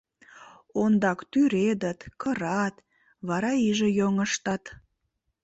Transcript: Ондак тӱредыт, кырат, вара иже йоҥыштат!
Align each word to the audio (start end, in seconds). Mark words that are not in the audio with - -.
Ондак 0.81 1.19
тӱредыт, 1.31 1.99
кырат, 2.21 2.75
вара 3.27 3.51
иже 3.69 3.89
йоҥыштат! 3.99 4.63